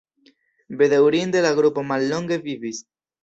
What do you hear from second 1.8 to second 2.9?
mallonge vivis.